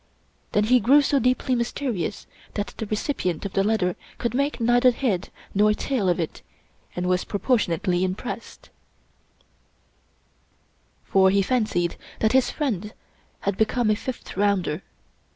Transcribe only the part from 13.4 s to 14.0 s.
had become a